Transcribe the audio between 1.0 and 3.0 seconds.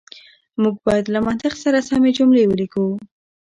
له منطق سره سمې جملې وليکو.